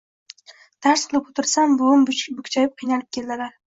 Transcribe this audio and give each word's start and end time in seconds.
Dars 0.85 1.03
qilib 1.11 1.29
o‘tirsam, 1.31 1.77
buvim 1.81 2.07
bukchayib-qiynalib 2.11 3.11
keldilar. 3.19 3.45